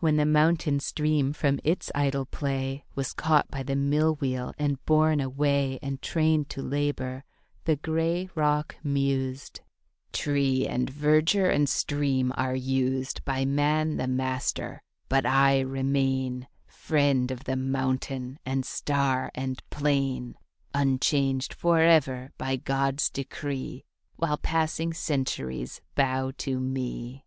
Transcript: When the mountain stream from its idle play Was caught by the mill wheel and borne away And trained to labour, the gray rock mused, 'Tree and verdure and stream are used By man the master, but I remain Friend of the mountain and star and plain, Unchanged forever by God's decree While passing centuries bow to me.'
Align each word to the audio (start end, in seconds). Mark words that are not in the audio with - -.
When 0.00 0.16
the 0.16 0.26
mountain 0.26 0.78
stream 0.78 1.32
from 1.32 1.58
its 1.64 1.90
idle 1.94 2.26
play 2.26 2.84
Was 2.94 3.14
caught 3.14 3.50
by 3.50 3.62
the 3.62 3.76
mill 3.76 4.16
wheel 4.16 4.52
and 4.58 4.84
borne 4.84 5.20
away 5.22 5.78
And 5.80 6.02
trained 6.02 6.50
to 6.50 6.60
labour, 6.60 7.24
the 7.64 7.76
gray 7.76 8.28
rock 8.34 8.76
mused, 8.84 9.62
'Tree 10.12 10.66
and 10.66 10.90
verdure 10.90 11.48
and 11.48 11.66
stream 11.66 12.30
are 12.36 12.54
used 12.54 13.24
By 13.24 13.46
man 13.46 13.96
the 13.96 14.06
master, 14.06 14.82
but 15.08 15.24
I 15.24 15.60
remain 15.60 16.46
Friend 16.66 17.30
of 17.30 17.44
the 17.44 17.56
mountain 17.56 18.38
and 18.44 18.66
star 18.66 19.30
and 19.34 19.62
plain, 19.70 20.36
Unchanged 20.74 21.54
forever 21.54 22.32
by 22.36 22.56
God's 22.56 23.08
decree 23.08 23.86
While 24.16 24.36
passing 24.36 24.92
centuries 24.92 25.80
bow 25.94 26.32
to 26.36 26.60
me.' 26.60 27.24